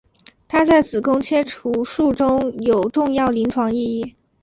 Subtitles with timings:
[0.47, 4.15] 它在子宫切除术中有重要临床意义。